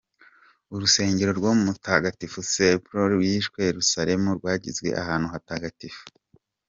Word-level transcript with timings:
Urusengero 0.73 1.31
rwa 1.39 1.51
Mutagatifu 1.63 2.39
Sepulchre 2.51 3.09
rw’i 3.13 3.31
Yerusalemu 3.69 4.27
rwagizwe 4.37 4.87
ahantu 5.01 5.27
hatagatifu. 5.33 6.01